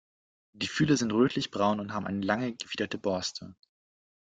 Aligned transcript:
Die 0.53 0.65
Fühler 0.67 0.97
sind 0.97 1.13
rötlichbraun 1.13 1.79
und 1.79 1.93
haben 1.93 2.07
eine 2.07 2.25
lange 2.25 2.55
gefiederte 2.55 2.97
Borste. 2.97 3.53